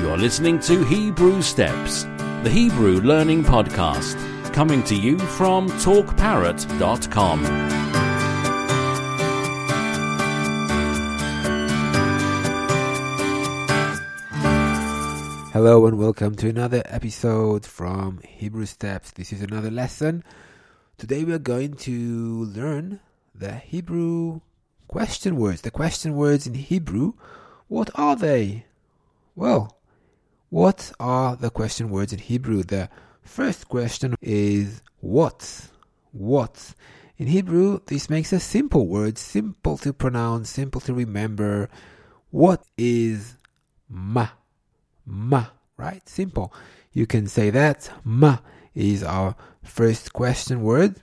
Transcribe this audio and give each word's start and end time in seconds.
You're 0.00 0.18
listening 0.18 0.60
to 0.60 0.84
Hebrew 0.84 1.40
Steps, 1.40 2.04
the 2.42 2.50
Hebrew 2.50 3.00
learning 3.00 3.44
podcast, 3.44 4.14
coming 4.52 4.82
to 4.84 4.94
you 4.94 5.18
from 5.18 5.68
TalkParrot.com. 5.70 7.44
Hello 15.52 15.86
and 15.86 15.98
welcome 15.98 16.34
to 16.36 16.50
another 16.50 16.82
episode 16.84 17.64
from 17.64 18.20
Hebrew 18.28 18.66
Steps. 18.66 19.12
This 19.12 19.32
is 19.32 19.40
another 19.40 19.70
lesson. 19.70 20.22
Today 20.98 21.24
we 21.24 21.32
are 21.32 21.38
going 21.38 21.72
to 21.72 22.44
learn 22.44 23.00
the 23.34 23.54
Hebrew 23.54 24.42
question 24.88 25.36
words. 25.36 25.62
The 25.62 25.70
question 25.70 26.14
words 26.14 26.46
in 26.46 26.52
Hebrew, 26.52 27.14
what 27.68 27.88
are 27.94 28.14
they? 28.14 28.66
Well, 29.34 29.75
what 30.50 30.92
are 31.00 31.36
the 31.36 31.50
question 31.50 31.90
words 31.90 32.12
in 32.12 32.18
Hebrew? 32.18 32.62
The 32.62 32.88
first 33.22 33.68
question 33.68 34.14
is 34.22 34.82
what? 35.00 35.68
What? 36.12 36.74
In 37.18 37.26
Hebrew, 37.26 37.80
this 37.86 38.10
makes 38.10 38.32
a 38.32 38.40
simple 38.40 38.86
word, 38.86 39.18
simple 39.18 39.78
to 39.78 39.92
pronounce, 39.92 40.50
simple 40.50 40.80
to 40.82 40.94
remember. 40.94 41.68
What 42.30 42.62
is 42.76 43.36
ma? 43.88 44.28
Ma, 45.04 45.46
right? 45.76 46.06
Simple. 46.08 46.52
You 46.92 47.06
can 47.06 47.26
say 47.26 47.50
that. 47.50 47.90
Ma 48.04 48.38
is 48.74 49.02
our 49.02 49.34
first 49.62 50.12
question 50.12 50.62
word. 50.62 51.02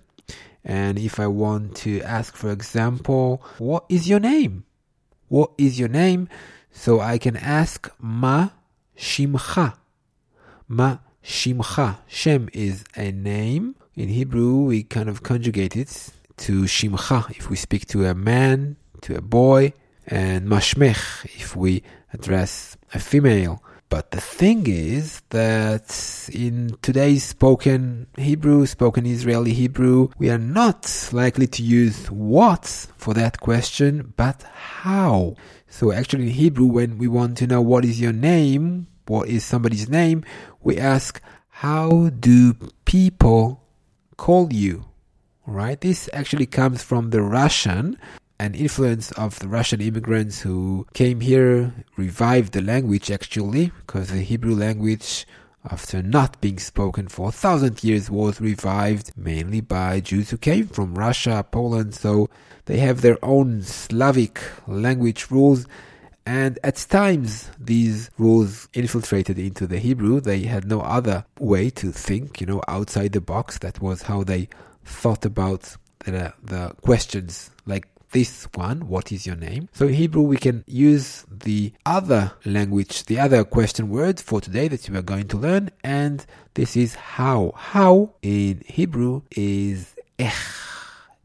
And 0.63 0.97
if 0.97 1.19
I 1.19 1.27
want 1.27 1.75
to 1.77 2.01
ask, 2.01 2.35
for 2.35 2.51
example, 2.51 3.43
what 3.57 3.85
is 3.89 4.07
your 4.07 4.19
name? 4.19 4.65
What 5.27 5.51
is 5.57 5.79
your 5.79 5.89
name? 5.89 6.29
So 6.71 6.99
I 6.99 7.17
can 7.17 7.35
ask 7.35 7.91
Ma 7.99 8.49
Shimcha. 8.97 9.75
Ma 10.67 10.97
Shimcha. 11.23 11.97
Shem 12.07 12.49
is 12.53 12.83
a 12.95 13.11
name. 13.11 13.75
In 13.95 14.09
Hebrew, 14.09 14.63
we 14.63 14.83
kind 14.83 15.09
of 15.09 15.23
conjugate 15.23 15.75
it 15.75 16.09
to 16.37 16.63
Shimcha 16.63 17.29
if 17.31 17.49
we 17.49 17.55
speak 17.55 17.87
to 17.87 18.05
a 18.05 18.13
man, 18.13 18.75
to 19.01 19.15
a 19.15 19.21
boy, 19.21 19.73
and 20.07 20.47
Mashmech 20.47 21.25
if 21.25 21.55
we 21.55 21.83
address 22.11 22.77
a 22.93 22.99
female. 22.99 23.63
But 23.93 24.09
the 24.09 24.21
thing 24.21 24.65
is 24.65 25.21
that 25.29 26.27
in 26.33 26.75
today's 26.81 27.23
spoken 27.25 28.07
Hebrew, 28.17 28.65
spoken 28.65 29.05
Israeli 29.05 29.53
Hebrew, 29.53 30.09
we 30.17 30.31
are 30.31 30.39
not 30.39 31.09
likely 31.11 31.45
to 31.45 31.61
use 31.61 32.09
what 32.09 32.65
for 32.97 33.13
that 33.13 33.39
question, 33.39 34.11
but 34.17 34.41
how. 34.81 35.35
So 35.67 35.91
actually 35.91 36.23
in 36.23 36.33
Hebrew, 36.33 36.65
when 36.65 36.97
we 36.97 37.07
want 37.07 37.37
to 37.37 37.45
know 37.45 37.61
what 37.61 37.85
is 37.85 38.01
your 38.01 38.13
name, 38.13 38.87
what 39.05 39.27
is 39.27 39.45
somebody's 39.45 39.87
name, 39.87 40.23
we 40.63 40.79
ask, 40.79 41.21
how 41.49 42.09
do 42.19 42.55
people 42.85 43.61
call 44.17 44.51
you? 44.51 44.85
Right? 45.45 45.79
This 45.79 46.09
actually 46.13 46.47
comes 46.47 46.81
from 46.81 47.11
the 47.11 47.21
Russian 47.21 47.99
an 48.39 48.55
influence 48.55 49.11
of 49.13 49.39
the 49.39 49.47
Russian 49.47 49.81
immigrants 49.81 50.41
who 50.41 50.87
came 50.93 51.21
here, 51.21 51.73
revived 51.95 52.53
the 52.53 52.61
language 52.61 53.11
actually, 53.11 53.71
because 53.85 54.09
the 54.09 54.21
Hebrew 54.21 54.55
language, 54.55 55.25
after 55.69 56.01
not 56.01 56.41
being 56.41 56.59
spoken 56.59 57.07
for 57.07 57.29
a 57.29 57.31
thousand 57.31 57.83
years, 57.83 58.09
was 58.09 58.41
revived 58.41 59.11
mainly 59.15 59.61
by 59.61 59.99
Jews 59.99 60.29
who 60.29 60.37
came 60.37 60.67
from 60.67 60.95
Russia, 60.95 61.45
Poland, 61.49 61.95
so 61.95 62.29
they 62.65 62.77
have 62.77 63.01
their 63.01 63.17
own 63.23 63.61
Slavic 63.61 64.39
language 64.67 65.27
rules. 65.29 65.65
And 66.25 66.57
at 66.63 66.75
times, 66.75 67.49
these 67.59 68.09
rules 68.17 68.69
infiltrated 68.73 69.37
into 69.37 69.67
the 69.67 69.79
Hebrew. 69.79 70.21
They 70.21 70.43
had 70.43 70.65
no 70.65 70.79
other 70.79 71.25
way 71.37 71.69
to 71.71 71.91
think, 71.91 72.39
you 72.39 72.47
know, 72.47 72.61
outside 72.69 73.11
the 73.11 73.19
box. 73.19 73.57
That 73.57 73.81
was 73.81 74.03
how 74.03 74.23
they 74.23 74.47
thought 74.85 75.25
about 75.25 75.75
the, 76.05 76.33
the 76.41 76.75
questions 76.81 77.51
like 77.65 77.87
this 78.13 78.47
one, 78.53 78.87
what 78.87 79.11
is 79.11 79.25
your 79.25 79.35
name? 79.35 79.67
So 79.73 79.87
in 79.87 79.95
Hebrew, 79.95 80.21
we 80.21 80.37
can 80.37 80.63
use 80.67 81.25
the 81.29 81.73
other 81.85 82.31
language, 82.45 83.05
the 83.05 83.19
other 83.19 83.43
question 83.43 83.89
word 83.89 84.19
for 84.19 84.39
today 84.39 84.67
that 84.67 84.87
we 84.87 84.97
are 84.97 85.01
going 85.01 85.27
to 85.29 85.37
learn, 85.37 85.71
and 85.83 86.23
this 86.53 86.77
is 86.77 86.93
how. 86.93 87.53
How 87.55 88.13
in 88.21 88.63
Hebrew 88.67 89.23
is 89.31 89.95
ech, 90.19 90.35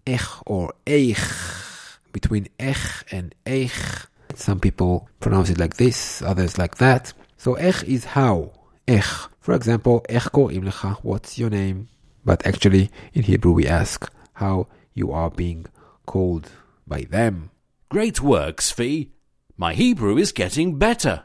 ech 0.07 0.27
or 0.47 0.73
eich, 0.87 1.99
between 2.13 2.49
ech 2.59 3.05
and 3.13 3.35
eich. 3.45 4.07
Some 4.35 4.59
people 4.59 5.09
pronounce 5.21 5.51
it 5.51 5.59
like 5.59 5.77
this, 5.77 6.23
others 6.23 6.57
like 6.57 6.79
that. 6.79 7.13
So 7.37 7.55
ech 7.55 7.85
is 7.85 8.07
how. 8.07 8.53
Ech. 8.89 9.05
For 9.41 9.53
example, 9.55 10.07
ech 10.09 10.25
korim 10.33 10.65
lecha, 10.65 10.97
what's 11.03 11.39
your 11.39 11.51
name? 11.51 11.89
But 12.25 12.47
actually, 12.47 12.91
in 13.13 13.25
Hebrew, 13.25 13.53
we 13.53 13.67
ask 13.67 14.11
how 14.33 14.69
you 14.95 15.13
are 15.13 15.31
being 15.31 15.67
called 16.07 16.51
by 16.89 17.03
them. 17.03 17.51
Great 17.89 18.21
work, 18.21 18.59
Svi. 18.59 19.11
My 19.57 19.75
Hebrew 19.75 20.17
is 20.17 20.33
getting 20.33 20.79
better. 20.79 21.25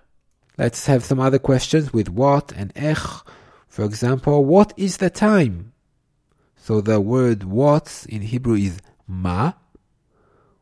Let's 0.57 0.85
have 0.87 1.03
some 1.03 1.19
other 1.19 1.39
questions 1.39 1.93
with 1.93 2.09
what 2.09 2.51
and 2.51 2.71
ech. 2.75 2.99
For 3.67 3.83
example, 3.83 4.45
what 4.45 4.73
is 4.77 4.97
the 4.97 5.09
time? 5.09 5.73
So 6.55 6.79
the 6.79 7.01
word 7.01 7.43
what 7.43 8.05
in 8.07 8.21
Hebrew 8.21 8.55
is 8.55 8.79
ma. 9.07 9.53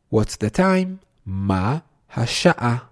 What's 0.09 0.38
the 0.38 0.50
time? 0.50 1.01
Ma 1.25 1.81
hasha'a. 2.13 2.83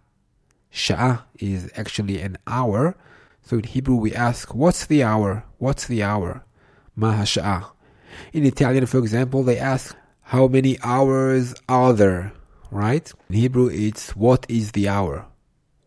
Sha'a 0.72 1.24
is 1.40 1.72
actually 1.76 2.22
an 2.22 2.38
hour. 2.46 2.96
So 3.42 3.58
in 3.58 3.64
Hebrew 3.64 3.96
we 3.96 4.14
ask, 4.14 4.54
what's 4.54 4.86
the 4.86 5.04
hour? 5.04 5.44
What's 5.58 5.88
the 5.88 6.04
hour? 6.04 6.46
Ma 6.96 7.14
hasha'a. 7.14 7.72
In 8.34 8.46
Italian, 8.46 8.86
for 8.86 9.00
example, 9.00 9.44
they 9.44 9.58
ask, 9.58 9.96
how 10.30 10.48
many 10.48 10.78
hours 10.84 11.56
are 11.68 11.92
there? 11.92 12.32
Right? 12.70 13.12
In 13.30 13.36
Hebrew, 13.36 13.68
it's 13.68 14.16
what 14.16 14.46
is 14.48 14.74
the 14.74 14.88
hour? 14.88 15.26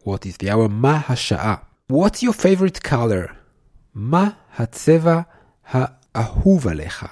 What 0.03 0.27
is 0.27 0.37
the 0.39 0.51
hour? 0.51 0.69
Ma 0.69 1.01
hasha'a. 1.01 1.61
What's 1.87 2.25
your 2.25 2.33
favorite 2.33 2.83
color? 2.83 3.37
Ma 3.95 4.33
hatzeva 4.57 5.27
ha'ahuv 5.63 6.63
alecha. 6.63 7.11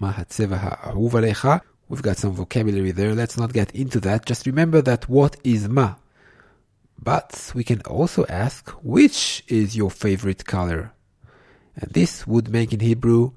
Ma 0.00 0.12
hatzeva 0.12 0.58
ha'ahuv 0.58 1.12
alecha. 1.12 1.60
We've 1.88 2.02
got 2.02 2.16
some 2.16 2.32
vocabulary 2.32 2.90
there. 2.90 3.14
Let's 3.14 3.38
not 3.38 3.52
get 3.52 3.70
into 3.70 4.00
that. 4.00 4.26
Just 4.26 4.44
remember 4.44 4.82
that 4.82 5.08
what 5.08 5.36
is 5.44 5.68
ma. 5.68 5.94
But 7.00 7.52
we 7.54 7.62
can 7.62 7.80
also 7.82 8.26
ask 8.28 8.70
which 8.82 9.44
is 9.46 9.76
your 9.76 9.92
favorite 9.92 10.44
color. 10.44 10.92
And 11.76 11.92
this 11.92 12.26
would 12.26 12.48
make 12.48 12.72
in 12.72 12.80
Hebrew 12.80 13.34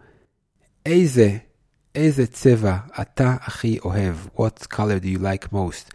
Eze 0.84 1.42
איזה 1.95 2.27
צבע 2.27 2.77
אתה 3.01 3.37
הכי 3.41 3.79
אוהב? 3.79 4.17
What 4.37 4.67
color 4.75 4.99
do 5.03 5.07
you 5.07 5.19
like 5.19 5.53
most? 5.53 5.93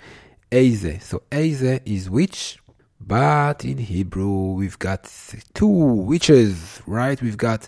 איזה. 0.51 0.97
So 1.11 1.17
איזה 1.31 1.77
is 1.85 2.09
which, 2.09 2.57
but 3.07 3.65
in 3.65 3.77
Hebrew 3.77 4.53
we've 4.53 4.79
got 4.79 5.09
two 5.53 5.67
whiches, 6.09 6.81
right? 6.87 7.21
We've 7.21 7.37
got 7.37 7.67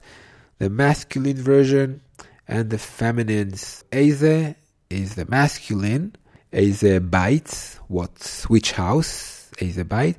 the 0.60 0.70
masculine 0.70 1.38
version 1.38 2.02
and 2.48 2.70
the 2.70 2.78
feminine. 2.78 3.54
איזה 3.92 4.54
is 4.90 5.16
the 5.16 5.26
masculine. 5.30 6.18
איזה 6.54 7.00
bite, 7.10 7.80
what, 7.90 8.46
which 8.50 8.72
house? 8.72 9.54
איזה 9.62 9.84
bite. 9.84 10.18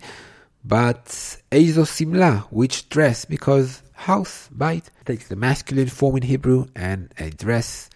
But 0.69 1.10
איזו 1.53 1.87
שמלה, 1.87 2.41
which 2.53 2.88
dress? 2.88 3.25
Because 3.25 3.82
house, 4.06 4.48
bite, 4.50 4.91
takes 5.04 5.28
the 5.28 5.37
masculine 5.37 5.88
form 5.88 6.16
in 6.16 6.22
Hebrew 6.22 6.66
and 6.76 7.12
a 7.19 7.31
dress 7.31 7.88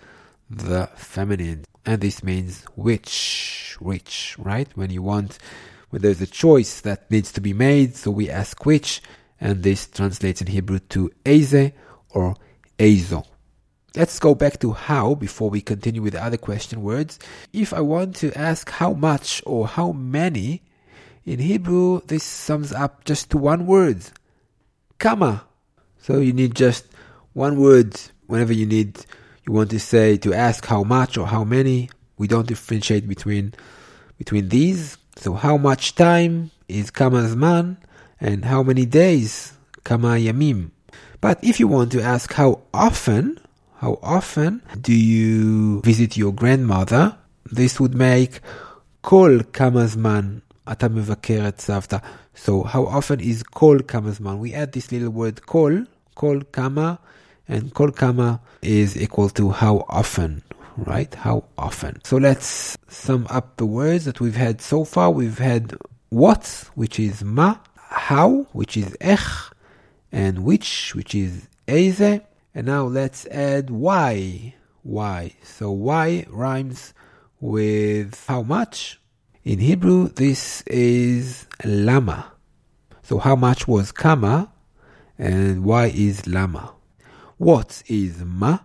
the 0.51 0.89
feminine. 0.95 1.65
And 1.85 2.01
this 2.01 2.23
means 2.23 2.63
which, 2.75 3.77
which, 3.79 4.35
right? 4.37 4.67
When 4.75 4.91
you 4.91 5.01
want, 5.01 5.39
when 5.89 6.01
there's 6.01 6.21
a 6.21 6.27
choice 6.27 6.81
that 6.81 7.09
needs 7.09 7.31
to 7.33 7.41
be 7.41 7.53
made, 7.53 7.95
so 7.95 8.11
we 8.11 8.29
ask 8.29 8.65
which, 8.65 9.01
and 9.39 9.63
this 9.63 9.87
translates 9.87 10.41
in 10.41 10.47
Hebrew 10.47 10.79
to 10.89 11.11
Eze 11.25 11.71
or 12.09 12.35
Ezo. 12.77 13.25
Let's 13.95 14.19
go 14.19 14.35
back 14.35 14.59
to 14.59 14.71
how 14.71 15.15
before 15.15 15.49
we 15.49 15.59
continue 15.59 16.01
with 16.01 16.13
the 16.13 16.23
other 16.23 16.37
question 16.37 16.81
words. 16.81 17.19
If 17.51 17.73
I 17.73 17.81
want 17.81 18.15
to 18.17 18.31
ask 18.37 18.69
how 18.69 18.93
much 18.93 19.41
or 19.45 19.67
how 19.67 19.91
many, 19.91 20.61
in 21.25 21.39
Hebrew, 21.39 22.01
this 22.05 22.23
sums 22.23 22.71
up 22.71 23.03
just 23.03 23.31
to 23.31 23.37
one 23.37 23.65
word. 23.65 24.03
Kama. 24.97 25.43
So 25.97 26.19
you 26.19 26.33
need 26.33 26.55
just 26.55 26.85
one 27.33 27.59
word 27.59 27.99
whenever 28.27 28.53
you 28.53 28.65
need 28.65 29.05
you 29.46 29.52
want 29.52 29.70
to 29.70 29.80
say 29.80 30.16
to 30.18 30.34
ask 30.34 30.64
how 30.66 30.82
much 30.82 31.16
or 31.16 31.26
how 31.26 31.44
many. 31.44 31.90
We 32.18 32.26
don't 32.26 32.46
differentiate 32.46 33.06
between 33.08 33.54
between 34.18 34.48
these. 34.48 34.96
So 35.16 35.34
how 35.34 35.56
much 35.56 35.94
time 35.94 36.50
is 36.68 36.90
kama 36.90 37.22
zman 37.22 37.76
and 38.20 38.44
how 38.44 38.62
many 38.62 38.86
days 38.86 39.52
kama 39.84 40.16
yamim. 40.16 40.70
But 41.20 41.42
if 41.42 41.60
you 41.60 41.68
want 41.68 41.92
to 41.92 42.02
ask 42.02 42.32
how 42.32 42.60
often, 42.72 43.38
how 43.76 43.98
often 44.02 44.62
do 44.80 44.94
you 44.94 45.80
visit 45.82 46.16
your 46.16 46.32
grandmother? 46.32 47.16
This 47.44 47.78
would 47.78 47.94
make 47.94 48.40
kol 49.02 49.40
kama 49.52 49.84
zman 49.86 50.42
אתה 50.72 50.88
מבקר 50.88 51.48
את 51.48 51.60
סבתא. 51.60 51.96
So 52.44 52.62
how 52.62 52.84
often 52.84 53.20
is 53.20 53.42
כל 53.42 53.78
כמה 53.88 54.10
זמן? 54.10 54.38
We 54.40 54.54
add 54.54 54.72
this 54.72 54.92
little 54.92 55.12
word 55.12 55.40
כל, 55.44 55.72
כל 56.14 56.40
כמה, 56.52 56.94
and 57.47 57.73
kolkama 57.73 58.39
is 58.61 58.95
equal 59.01 59.29
to 59.29 59.51
how 59.51 59.85
often 59.89 60.43
right? 60.77 61.13
How 61.13 61.43
often. 61.57 62.01
So 62.03 62.17
let's 62.17 62.77
sum 62.87 63.27
up 63.29 63.57
the 63.57 63.65
words 63.65 64.05
that 64.05 64.19
we've 64.19 64.35
had 64.35 64.61
so 64.61 64.83
far. 64.83 65.11
We've 65.11 65.37
had 65.37 65.75
what 66.09 66.69
which 66.75 66.99
is 66.99 67.23
ma 67.23 67.57
how 67.75 68.47
which 68.51 68.77
is 68.77 68.95
ech 69.01 69.21
and 70.11 70.43
which 70.43 70.93
which 70.95 71.15
is 71.15 71.47
eze. 71.67 72.21
and 72.53 72.67
now 72.67 72.83
let's 72.83 73.25
add 73.27 73.69
why. 73.69 74.55
Why. 74.83 75.33
So 75.43 75.71
why 75.71 76.25
rhymes 76.29 76.93
with 77.39 78.25
how 78.27 78.41
much? 78.43 78.99
In 79.43 79.59
hebrew 79.59 80.09
this 80.09 80.61
is 80.63 81.47
lama. 81.63 82.31
So 83.03 83.19
how 83.19 83.35
much 83.35 83.67
was 83.67 83.91
kama 83.91 84.51
and 85.17 85.63
why 85.63 85.87
is 85.87 86.27
lama? 86.27 86.73
What 87.40 87.82
is 87.86 88.24
ma? 88.24 88.58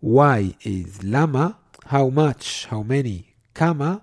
Why 0.00 0.54
is 0.62 1.02
lama? 1.02 1.58
How 1.86 2.08
much, 2.08 2.66
how 2.70 2.82
many, 2.82 3.34
kama, 3.54 4.02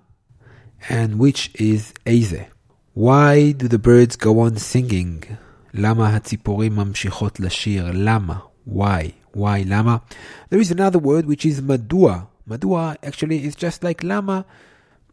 and 0.88 1.18
which 1.18 1.50
is 1.54 1.92
eize. 2.06 2.46
Why 2.94 3.52
do 3.52 3.68
the 3.68 3.78
birds 3.78 4.16
go 4.16 4.40
on 4.40 4.56
singing? 4.56 5.24
למה 5.74 6.16
הציפורים 6.16 6.76
ממשיכות 6.76 7.40
לשיר? 7.40 7.90
למה? 7.94 8.38
Why? 8.68 9.12
Why? 9.36 9.64
למה? 9.66 9.96
There 10.50 10.60
is 10.60 10.70
another 10.70 10.98
word 10.98 11.26
which 11.26 11.44
is 11.44 11.60
מדוע. 11.60 12.24
מדוע 12.46 12.94
actually 13.02 13.44
is 13.44 13.54
just 13.54 13.82
like 13.82 14.02
lama, 14.02 14.44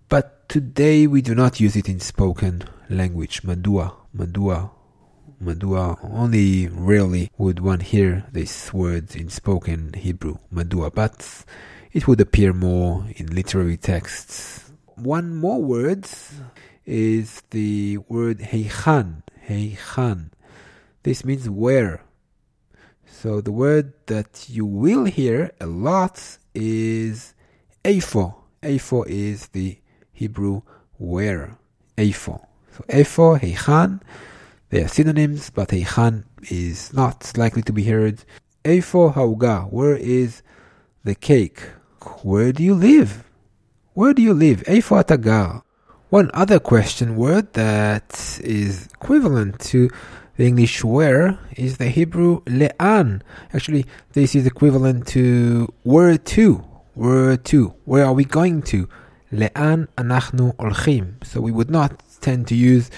but 0.10 0.48
today 0.50 1.08
we 1.08 1.22
do 1.22 1.36
not 1.36 1.60
use 1.60 1.76
it 1.76 1.90
in 1.90 2.00
spoken 2.00 2.64
language. 2.90 3.42
מדוע, 3.44 3.90
מדוע, 4.16 4.68
מדוע. 5.42 5.98
Only 6.04 6.68
rarely 6.68 7.32
would 7.38 7.60
one 7.60 7.80
hear 7.80 8.26
this 8.32 8.74
word 8.74 9.16
in 9.16 9.30
spoken 9.30 9.94
Hebrew, 9.94 10.38
מדוע, 10.54 10.94
but 10.94 11.46
it 11.92 12.08
would 12.08 12.22
appear 12.22 12.54
more 12.54 13.06
in 13.16 13.28
literary 13.28 13.78
texts. 13.78 14.72
One 14.96 15.36
more 15.36 15.62
word 15.62 16.08
is 16.86 17.42
the 17.52 17.98
word 18.10 18.40
היכן, 18.40 19.22
היכן. 19.48 20.30
This 21.04 21.24
means 21.24 21.50
where. 21.50 22.02
So 23.06 23.42
the 23.42 23.52
word 23.52 23.94
that 24.08 24.50
you 24.50 24.66
will 24.66 25.06
hear 25.06 25.52
a 25.60 25.66
lot 25.66 26.38
is 26.54 27.34
eifo. 27.84 28.36
Eifo 28.64 29.06
is 29.08 29.48
the 29.48 29.80
Hebrew 30.12 30.62
where. 30.98 31.58
Eifo. 31.98 32.46
So 32.76 32.84
eifo, 32.90 33.40
heichan, 33.40 34.02
they 34.71 34.83
are 34.83 34.89
synonyms, 34.89 35.51
but 35.51 35.69
heichan 35.69 36.25
is 36.51 36.93
not 36.93 37.37
likely 37.37 37.63
to 37.63 37.73
be 37.73 37.85
heard. 37.85 38.25
Eifo 38.65 39.13
hauga, 39.13 39.71
where 39.71 39.97
is 39.97 40.43
the 41.05 41.15
cake? 41.15 41.61
Where 42.23 42.53
do 42.53 42.63
you 42.63 42.75
live? 42.75 43.25
Where 43.95 44.15
do 44.15 44.23
you 44.23 44.33
live? 44.33 44.63
Eifo 44.65 45.03
atagar. 45.03 45.63
One 46.11 46.31
other 46.35 46.59
question 46.59 47.17
word 47.17 47.53
that 47.55 48.41
is 48.43 48.87
equivalent 48.95 49.59
to 49.71 49.91
the 50.37 50.47
English 50.47 50.85
where 50.85 51.39
is 51.57 51.79
the 51.79 51.89
Hebrew 51.89 52.43
le'an. 52.45 53.23
Actually, 53.53 53.87
this 54.13 54.35
is 54.35 54.47
equivalent 54.47 55.07
to 55.09 55.73
where 55.83 56.17
to. 56.17 56.65
Where 56.95 57.37
to. 57.37 57.75
Where 57.85 58.05
are 58.05 58.13
we 58.13 58.25
going 58.25 58.63
to? 58.63 58.89
Le'an 59.33 59.89
anachnu 59.97 60.55
olchim. 60.57 61.25
So 61.27 61.41
we 61.41 61.51
would 61.51 61.71
not 61.71 62.03
tend 62.21 62.47
to 62.49 62.55
use 62.55 62.91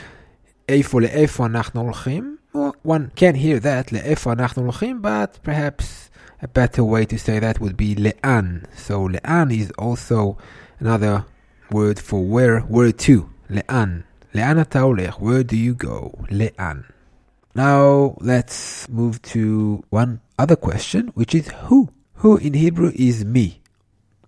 eifo 0.72 1.01
le'efo 1.01 1.48
anachnu 1.50 1.94
olchim. 1.94 2.38
Well, 2.54 2.75
one 2.84 3.12
can 3.16 3.36
hear 3.36 3.60
that, 3.60 3.88
le'efo 3.88 4.36
anachnu 4.36 4.72
olchim, 4.72 5.01
but 5.01 5.39
perhaps 5.44 6.10
a 6.42 6.48
better 6.48 6.84
way 6.84 7.06
to 7.06 7.18
say 7.18 7.39
that 7.39 7.60
would 7.60 7.78
be 7.78 7.95
le'an. 7.95 8.66
So 8.75 9.07
le'an 9.07 9.51
is 9.51 9.72
also 9.72 10.38
another 10.80 11.25
word 11.72 12.00
for 12.00 12.24
where, 12.24 12.62
where 12.62 12.92
to. 12.92 13.30
Le'an. 13.50 14.04
Le'an 14.34 14.60
אתה 14.60 15.13
Where 15.19 15.44
do 15.44 15.57
you 15.57 15.74
go? 15.74 16.25
Le'an. 16.30 16.86
Now 17.56 18.16
let's 18.19 18.88
move 18.89 19.22
to 19.34 19.84
one 19.89 20.22
other 20.38 20.56
question, 20.56 21.07
which 21.16 21.34
is 21.34 21.48
who? 21.50 21.89
Who 22.16 22.38
in 22.38 22.54
Hebrew 22.54 22.92
is 22.95 23.25
me? 23.25 23.62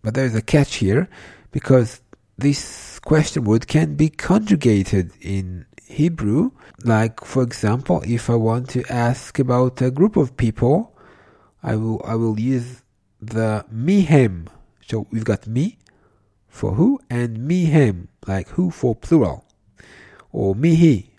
But 0.01 0.13
there's 0.13 0.35
a 0.35 0.41
catch 0.41 0.75
here 0.75 1.09
because 1.51 2.01
this 2.36 2.98
question 3.00 3.44
word 3.44 3.66
can 3.69 3.94
be 3.94 4.08
conjugated 4.08 5.12
in 5.20 5.66
Hebrew. 5.86 6.50
Like, 6.82 7.25
for 7.25 7.42
example, 7.42 8.02
if 8.04 8.28
I 8.28 8.34
want 8.34 8.69
to 8.70 8.84
ask 8.90 9.38
about 9.38 9.81
a 9.81 9.90
group 9.90 10.16
of 10.16 10.36
people, 10.36 10.96
I 11.62 11.76
will 11.76 12.02
I 12.04 12.14
will 12.16 12.38
use 12.38 12.82
the 13.20 13.64
mihem. 13.72 14.48
So 14.86 15.06
we've 15.10 15.25
got 15.25 15.46
me 15.46 15.78
for 16.48 16.72
who 16.72 17.00
and 17.08 17.38
mihem, 17.38 18.08
like 18.26 18.48
who 18.50 18.70
for 18.70 18.94
plural, 18.94 19.44
or 20.32 20.54
mihi, 20.54 21.10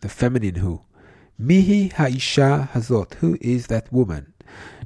the 0.00 0.08
feminine 0.08 0.56
who. 0.56 0.82
Mihi 1.38 1.88
Haisha 1.88 2.68
Hazot. 2.70 3.14
Who 3.14 3.38
is 3.40 3.68
that 3.68 3.90
woman? 3.90 4.34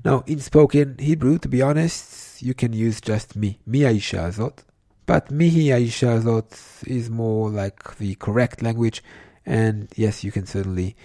Now, 0.05 0.23
in 0.27 0.39
spoken 0.39 0.97
Hebrew, 0.99 1.39
to 1.39 1.49
be 1.49 1.61
honest, 1.61 2.43
you 2.43 2.55
can 2.55 2.73
use 2.73 3.01
just 3.01 3.35
mi, 3.35 3.59
mi 3.67 3.81
Haisha 3.81 4.29
Hazot. 4.29 4.59
But 5.07 5.31
Mihi 5.31 5.67
Haisha 5.69 6.21
Hazot 6.21 6.87
is 6.87 7.11
more 7.11 7.51
like 7.51 7.99
the 7.99 8.15
correct 8.17 8.63
language. 8.63 9.03
And 9.45 9.89
yes, 9.97 10.25
you 10.25 10.33
can 10.33 10.47
certainly 10.47 10.97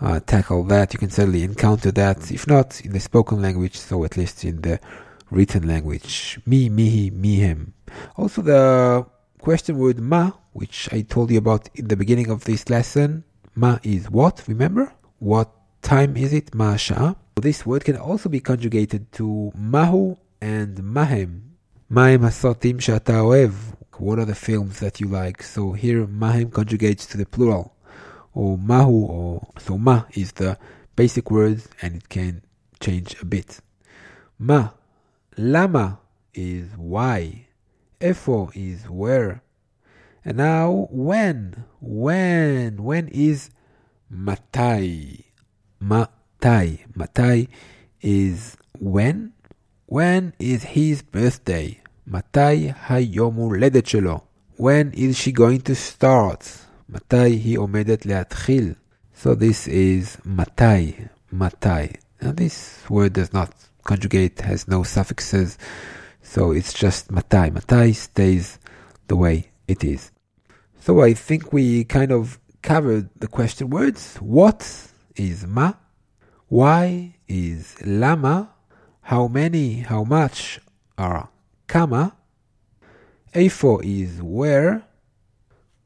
uh, 0.00 0.20
tackle 0.20 0.64
that. 0.64 0.92
You 0.92 0.98
can 0.98 1.10
certainly 1.10 1.42
encounter 1.42 1.90
that. 1.92 2.30
If 2.30 2.46
not 2.46 2.80
in 2.82 2.92
the 2.92 3.00
spoken 3.00 3.40
language, 3.40 3.78
so 3.78 4.04
at 4.04 4.16
least 4.16 4.44
in 4.44 4.60
the 4.60 4.78
written 5.30 5.66
language. 5.66 6.38
Mi, 6.44 6.68
mihi, 6.68 7.10
mihem. 7.10 7.72
Also, 8.16 8.42
the 8.42 9.06
question 9.38 9.78
word 9.78 10.00
ma, 10.00 10.32
which 10.52 10.88
I 10.92 11.00
told 11.02 11.30
you 11.30 11.38
about 11.38 11.68
in 11.74 11.88
the 11.88 11.96
beginning 11.96 12.30
of 12.30 12.44
this 12.44 12.68
lesson, 12.68 13.24
Ma 13.54 13.78
is 13.82 14.10
what, 14.10 14.42
remember? 14.46 14.92
What 15.18 15.50
time 15.80 16.14
is 16.16 16.34
it? 16.34 16.54
Ma 16.54 16.74
sha'a. 16.74 17.16
This 17.36 17.64
word 17.64 17.84
can 17.84 17.96
also 17.96 18.28
be 18.28 18.40
conjugated 18.40 19.10
to 19.12 19.50
mahu 19.56 20.16
and 20.42 20.76
mahem. 20.82 21.55
Mahem 21.88 22.22
Hasatim 22.22 22.78
Shata 22.78 23.52
What 23.98 24.18
are 24.18 24.24
the 24.24 24.34
films 24.34 24.80
that 24.80 25.00
you 25.00 25.06
like? 25.06 25.40
So 25.40 25.70
here 25.70 26.04
Mahem 26.04 26.50
conjugates 26.50 27.08
to 27.10 27.16
the 27.16 27.26
plural. 27.26 27.76
Or 28.34 28.58
Mahu 28.58 29.06
or 29.06 29.48
so 29.60 29.78
Ma 29.78 30.02
is 30.10 30.32
the 30.32 30.58
basic 30.96 31.30
word 31.30 31.62
and 31.80 31.94
it 31.94 32.08
can 32.08 32.42
change 32.80 33.14
a 33.22 33.24
bit. 33.24 33.60
Ma 34.36 34.70
Lama 35.38 36.00
is 36.34 36.70
why. 36.76 37.46
Efo 38.00 38.50
is 38.52 38.90
where. 38.90 39.44
And 40.24 40.38
now 40.38 40.88
when? 40.90 41.66
When? 41.80 42.82
When 42.82 43.06
is 43.06 43.50
matai? 44.10 45.26
Matai. 45.78 46.84
Matai 46.96 47.46
is 48.00 48.56
when 48.76 49.34
When 49.87 50.31
is 50.39 50.63
his 50.63 51.01
birthday? 51.01 51.81
מתי 52.07 52.71
היום 52.89 53.35
הולדת 53.35 53.85
שלו? 53.85 54.19
When 54.57 54.93
is 54.93 55.15
she 55.17 55.31
going 55.31 55.61
to 55.69 55.75
start? 55.75 56.45
מתי 56.89 57.15
היא 57.15 57.57
עומדת 57.57 58.05
להתחיל? 58.05 58.73
So 59.23 59.35
this 59.35 59.67
is 59.67 60.17
מתי, 60.25 60.93
מתי. 61.33 61.93
Now 62.21 62.31
this 62.31 62.89
word 62.89 63.13
does 63.13 63.33
not 63.33 63.49
conjugate, 63.83 64.41
has 64.41 64.67
no 64.67 64.83
suffixes, 64.83 65.57
so 66.21 66.51
it's 66.51 66.73
just 66.73 67.11
מתי. 67.11 67.51
מתי 67.51 67.93
stays 67.93 68.59
the 69.07 69.15
way 69.15 69.49
it 69.67 69.83
is. 69.83 70.11
So 70.79 71.01
I 71.01 71.13
think 71.13 71.53
we 71.53 71.83
kind 71.83 72.11
of 72.11 72.39
covered 72.61 73.09
the 73.19 73.27
question 73.27 73.69
words. 73.69 74.17
What 74.17 74.61
is 75.15 75.45
ma? 75.45 75.73
Why 76.47 77.15
is 77.27 77.75
lama? 77.85 78.49
How 79.06 79.28
many, 79.28 79.86
how 79.86 80.02
much 80.02 80.58
are 80.98 81.28
kama? 81.68 82.16
Eifo 83.32 83.80
is 83.84 84.20
where. 84.20 84.82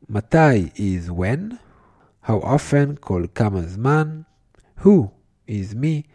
Matai 0.09 0.73
is 0.75 1.11
when. 1.11 1.59
How 2.23 2.41
often 2.41 2.97
kol 2.97 3.27
kama 3.27 3.65
zman. 3.65 4.25
Who 4.77 5.11
is 5.47 5.75
me. 5.75 6.07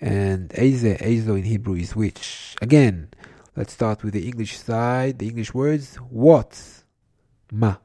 And 0.00 0.50
Eize, 0.50 0.96
Eizo 1.02 1.36
in 1.36 1.42
Hebrew 1.42 1.74
is 1.74 1.96
which. 1.96 2.54
Again, 2.62 3.08
let's 3.56 3.72
start 3.72 4.04
with 4.04 4.14
the 4.14 4.24
English 4.24 4.56
side, 4.56 5.18
the 5.18 5.26
English 5.26 5.54
words. 5.54 5.96
What? 5.96 6.84
Ma. 7.50 7.78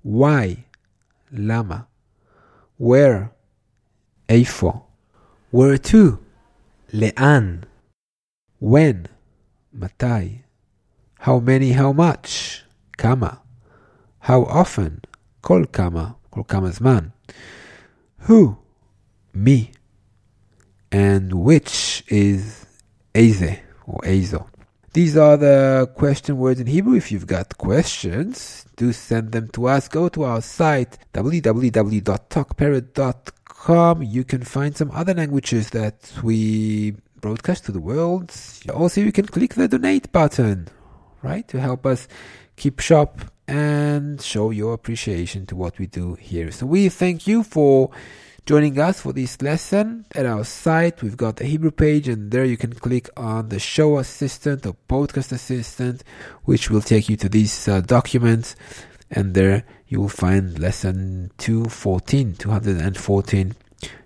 Why? 0.00 0.64
Lama. 1.30 1.88
Where? 2.78 3.32
Eifo. 4.30 4.84
Where 5.50 5.76
to? 5.76 6.24
Le'an 6.90 7.64
When? 8.61 9.07
Matai. 9.71 10.43
How 11.19 11.39
many, 11.39 11.73
how 11.73 11.91
much? 11.91 12.63
Kama. 12.97 13.41
How 14.19 14.43
often? 14.43 15.01
כל 15.41 15.65
כמה, 15.73 16.11
כל 16.29 16.41
כמה 16.47 16.71
זמן. 16.71 17.09
Who, 18.27 18.55
me, 19.33 19.71
and 20.91 21.33
which 21.33 22.03
is 22.07 22.65
איזה 23.15 23.55
or 23.87 23.99
איזו. 24.03 24.45
These 24.93 25.15
are 25.15 25.37
the 25.37 25.87
question 25.95 26.37
words 26.37 26.59
in 26.59 26.67
Hebrew. 26.67 26.95
If 26.95 27.11
you've 27.11 27.27
got 27.27 27.57
questions, 27.59 28.65
do 28.77 28.91
send 28.91 29.31
them 29.31 29.47
to 29.49 29.67
us. 29.67 29.87
Go 29.87 30.09
to 30.09 30.23
our 30.23 30.41
site 30.41 30.97
www.talkparrot.com. 31.13 34.01
You 34.01 34.23
can 34.23 34.41
find 34.41 34.75
some 34.75 34.89
other 34.91 35.13
languages 35.13 35.69
that 35.69 36.11
we 36.23 36.95
broadcast 37.22 37.64
to 37.64 37.72
the 37.72 37.80
world. 37.80 38.30
Also, 38.74 39.00
you 39.00 39.12
can 39.12 39.24
click 39.24 39.54
the 39.54 39.68
donate 39.68 40.12
button, 40.12 40.68
right, 41.22 41.48
to 41.48 41.58
help 41.58 41.86
us 41.86 42.06
keep 42.56 42.80
shop 42.80 43.22
and 43.48 44.20
show 44.20 44.50
your 44.50 44.74
appreciation 44.74 45.46
to 45.46 45.56
what 45.56 45.78
we 45.78 45.86
do 45.86 46.14
here. 46.16 46.50
So 46.50 46.66
we 46.66 46.90
thank 46.90 47.26
you 47.26 47.42
for 47.42 47.90
joining 48.44 48.78
us 48.78 49.00
for 49.00 49.12
this 49.12 49.40
lesson 49.40 50.04
at 50.14 50.26
our 50.26 50.44
site. 50.44 51.00
We've 51.00 51.16
got 51.16 51.36
the 51.36 51.44
Hebrew 51.44 51.70
page, 51.70 52.08
and 52.08 52.30
there 52.30 52.44
you 52.44 52.56
can 52.56 52.72
click 52.72 53.08
on 53.16 53.48
the 53.48 53.60
Show 53.60 53.98
Assistant 53.98 54.66
or 54.66 54.76
Podcast 54.88 55.32
Assistant, 55.32 56.02
which 56.44 56.70
will 56.70 56.82
take 56.82 57.08
you 57.08 57.16
to 57.16 57.28
these 57.28 57.68
uh, 57.68 57.80
documents. 57.80 58.56
And 59.10 59.34
there 59.34 59.64
you 59.86 60.00
will 60.00 60.08
find 60.08 60.58
lesson 60.58 61.30
214, 61.38 62.34
214. 62.34 63.54